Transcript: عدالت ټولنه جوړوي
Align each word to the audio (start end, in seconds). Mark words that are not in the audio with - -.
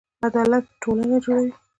عدالت 0.27 0.65
ټولنه 0.81 1.17
جوړوي 1.23 1.51